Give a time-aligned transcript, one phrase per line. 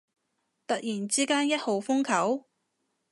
[0.65, 2.45] 突然之間一號風球？